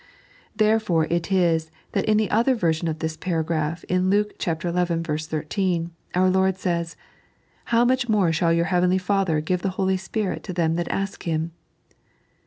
[0.55, 4.53] Therefore it is that in the other version of this paragraph, in Luke xL
[5.27, 6.95] 13, our Lord says:"
[7.65, 11.21] How much more shall your heavenly Father give the Holy Spirit to them that ask
[11.25, 11.51] Him